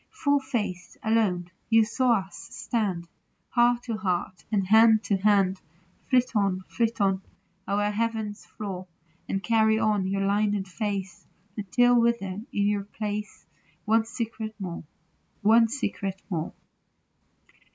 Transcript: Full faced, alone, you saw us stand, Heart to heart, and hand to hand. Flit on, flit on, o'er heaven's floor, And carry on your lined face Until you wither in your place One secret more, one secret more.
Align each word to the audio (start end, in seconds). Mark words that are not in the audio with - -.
Full 0.09 0.39
faced, 0.39 0.97
alone, 1.03 1.51
you 1.69 1.85
saw 1.85 2.21
us 2.21 2.35
stand, 2.35 3.07
Heart 3.49 3.83
to 3.83 3.97
heart, 3.97 4.43
and 4.51 4.65
hand 4.65 5.03
to 5.03 5.17
hand. 5.17 5.61
Flit 6.09 6.35
on, 6.35 6.63
flit 6.67 6.99
on, 6.99 7.21
o'er 7.67 7.91
heaven's 7.91 8.43
floor, 8.43 8.87
And 9.29 9.43
carry 9.43 9.77
on 9.77 10.07
your 10.07 10.25
lined 10.25 10.67
face 10.67 11.27
Until 11.55 11.93
you 11.97 12.01
wither 12.01 12.27
in 12.51 12.65
your 12.65 12.85
place 12.85 13.45
One 13.85 14.05
secret 14.05 14.55
more, 14.59 14.85
one 15.43 15.67
secret 15.67 16.19
more. 16.31 16.53